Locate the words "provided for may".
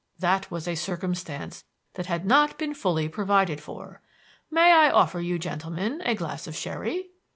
3.07-4.71